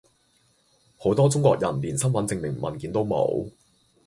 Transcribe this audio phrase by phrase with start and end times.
[0.97, 3.51] 好多中國人連身份證明文件都冇